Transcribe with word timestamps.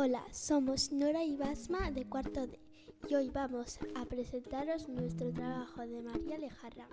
Hola, 0.00 0.22
somos 0.30 0.92
Nora 0.92 1.24
y 1.24 1.36
Basma 1.36 1.90
de 1.90 2.04
cuarto 2.04 2.46
D 2.46 2.56
y 3.08 3.14
hoy 3.16 3.30
vamos 3.30 3.80
a 3.96 4.04
presentaros 4.04 4.88
nuestro 4.88 5.32
trabajo 5.32 5.80
de 5.80 6.00
María 6.00 6.38
Lejarra. 6.38 6.86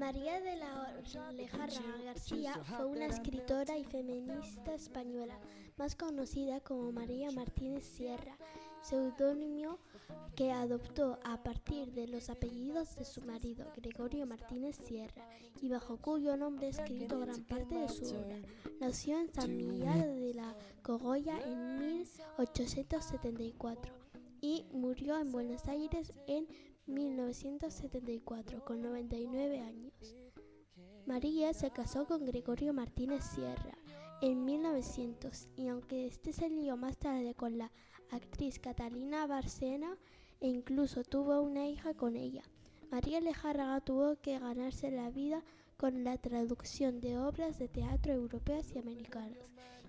María 0.00 0.40
de 0.40 0.56
la 0.56 0.96
Lejarra 1.34 1.82
García 2.02 2.54
fue 2.64 2.86
una 2.86 3.04
escritora 3.04 3.76
y 3.76 3.84
feminista 3.84 4.74
española, 4.74 5.38
más 5.76 5.94
conocida 5.94 6.60
como 6.60 6.90
María 6.90 7.30
Martínez 7.32 7.84
Sierra, 7.84 8.34
seudónimo 8.80 9.78
que 10.34 10.52
adoptó 10.52 11.18
a 11.22 11.42
partir 11.42 11.92
de 11.92 12.08
los 12.08 12.30
apellidos 12.30 12.96
de 12.96 13.04
su 13.04 13.20
marido, 13.20 13.70
Gregorio 13.76 14.24
Martínez 14.24 14.76
Sierra, 14.76 15.28
y 15.60 15.68
bajo 15.68 15.98
cuyo 15.98 16.34
nombre 16.34 16.68
ha 16.68 16.70
escrito 16.70 17.20
gran 17.20 17.44
parte 17.44 17.74
de 17.74 17.90
su 17.90 18.06
obra. 18.06 18.38
Nació 18.80 19.20
en 19.20 19.30
San 19.30 19.54
Miguel 19.54 20.18
de 20.18 20.32
la 20.32 20.56
Cogolla 20.82 21.38
en 21.44 21.78
1874 21.78 23.92
y 24.40 24.66
murió 24.72 25.18
en 25.18 25.30
Buenos 25.30 25.66
Aires 25.68 26.12
en 26.26 26.46
1974 26.86 28.64
con 28.64 28.82
99 28.82 29.60
años. 29.60 30.16
María 31.06 31.52
se 31.52 31.70
casó 31.70 32.06
con 32.06 32.24
Gregorio 32.24 32.72
Martínez 32.72 33.24
Sierra 33.24 33.76
en 34.22 34.44
1900 34.44 35.48
y 35.56 35.68
aunque 35.68 36.06
este 36.06 36.32
se 36.32 36.48
lió 36.48 36.76
más 36.76 36.96
tarde 36.98 37.34
con 37.34 37.58
la 37.58 37.70
actriz 38.10 38.58
Catalina 38.58 39.26
Barcena 39.26 39.96
e 40.40 40.48
incluso 40.48 41.04
tuvo 41.04 41.40
una 41.40 41.66
hija 41.66 41.94
con 41.94 42.16
ella. 42.16 42.42
María 42.90 43.20
Lejárraga 43.20 43.80
tuvo 43.80 44.16
que 44.16 44.38
ganarse 44.38 44.90
la 44.90 45.10
vida 45.10 45.44
con 45.76 46.04
la 46.04 46.18
traducción 46.18 47.00
de 47.00 47.18
obras 47.18 47.58
de 47.58 47.68
teatro 47.68 48.12
europeas 48.12 48.72
y 48.74 48.78
americanas 48.78 49.38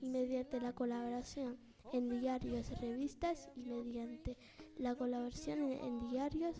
y 0.00 0.08
mediante 0.08 0.60
la 0.60 0.72
colaboración 0.72 1.58
en 1.92 2.20
diarios, 2.20 2.68
revistas 2.80 3.48
y 3.56 3.62
mediante 3.62 4.36
la 4.78 4.94
colaboración 4.94 5.62
en, 5.62 6.08
diarios 6.08 6.56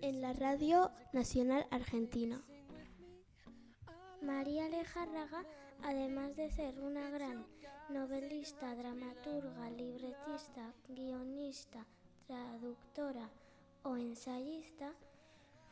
en 0.00 0.20
la 0.20 0.32
Radio 0.32 0.90
Nacional 1.12 1.66
Argentina. 1.70 2.42
María 4.22 4.68
Lejárraga, 4.68 5.44
además 5.82 6.36
de 6.36 6.50
ser 6.50 6.78
una 6.80 7.10
gran 7.10 7.46
novelista, 7.88 8.74
dramaturga, 8.74 9.70
libretista, 9.70 10.72
guionista, 10.88 11.86
traductora 12.26 13.28
o 13.82 13.96
ensayista, 13.96 14.92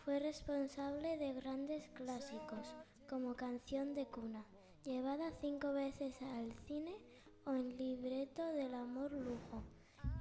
fue 0.05 0.19
responsable 0.19 1.19
de 1.19 1.35
grandes 1.35 1.89
clásicos 1.91 2.75
como 3.09 3.35
Canción 3.37 3.95
de 3.95 4.07
Cuna, 4.07 4.45
llevada 4.89 5.31
cinco 5.43 5.75
veces 5.75 6.15
al 6.23 6.51
cine 6.67 6.97
o 7.45 7.53
en 7.53 7.77
libreto 7.77 8.43
del 8.55 8.73
amor 8.73 9.13
lujo, 9.13 9.63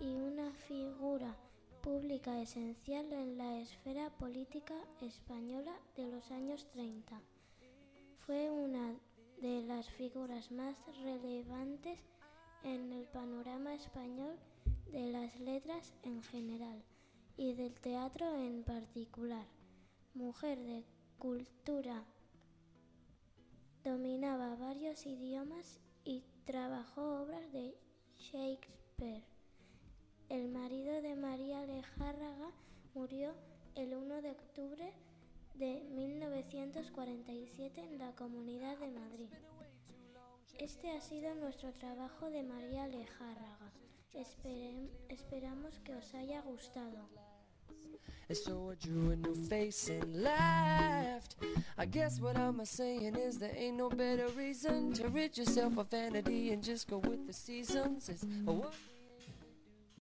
y 0.01 0.17
una 0.17 0.51
figura 0.67 1.33
pública 1.81 2.41
esencial 2.41 3.13
en 3.13 3.38
la 3.38 3.61
esfera 3.61 4.09
política 4.09 4.75
española 4.99 5.71
de 5.95 6.11
los 6.11 6.31
años 6.31 6.67
30. 6.73 7.21
Fue 8.25 8.49
una 8.49 8.93
de 9.41 9.61
las 9.61 9.89
figuras 9.89 10.51
más 10.51 10.75
relevantes 11.01 12.01
en 12.65 12.91
el 12.91 13.05
panorama 13.05 13.73
español 13.73 14.35
de 14.91 15.13
las 15.13 15.39
letras 15.39 15.94
en 16.03 16.22
general 16.23 16.83
y 17.38 17.53
del 17.53 17.79
teatro 17.79 18.35
en 18.35 18.63
particular. 18.63 19.45
Mujer 20.13 20.59
de 20.59 20.83
cultura, 21.17 22.03
dominaba 23.88 24.53
varios 24.58 25.06
idiomas 25.06 25.80
y 26.03 26.25
trabajó 26.44 27.22
obras 27.22 27.53
de 27.53 27.74
Shakespeare. 28.18 29.24
El 30.28 30.50
marido 30.50 31.02
de 31.02 31.16
María 31.16 31.66
Lejárraga 31.66 32.52
murió 32.94 33.34
el 33.75 33.94
1 33.94 34.22
de 34.22 34.31
octubre 34.31 34.94
de 35.53 35.86
1947 35.96 37.80
en 37.80 37.98
la 37.98 38.14
Comunidad 38.14 38.78
de 38.78 38.90
Madrid. 38.90 39.30
Este 40.59 40.92
ha 40.92 41.00
sido 41.00 41.34
nuestro 41.36 41.72
trabajo 41.72 42.30
de 42.30 42.44
María 42.44 42.88
Lejárraga. 42.88 43.72
esperamos 45.08 45.80
que 45.80 45.96
os 45.96 46.14
haya 46.14 46.42
gustado. 46.42 47.08
And 48.29 48.38
so 48.38 48.71
I 48.71 48.85
drew 48.85 49.11
a 49.11 49.15
new 49.15 49.35
face 49.35 49.89
and 49.89 50.21
laughed. 50.21 51.38
I 51.77 51.85
guess 51.85 52.19
what 52.19 52.35
I'm 52.38 52.63
saying 52.65 53.15
is 53.15 53.38
there 53.38 53.53
ain't 53.55 53.77
no 53.77 53.89
better 53.89 54.27
reason 54.29 54.91
to 54.93 55.07
rid 55.07 55.38
yourself 55.38 55.77
of 55.77 55.89
vanity 55.89 56.51
and 56.51 56.61
just 56.61 56.89
go 56.89 56.97
with 56.97 57.25
the 57.25 57.33
seasons. 57.33 58.09
It's 58.09 58.25
a 58.47 58.51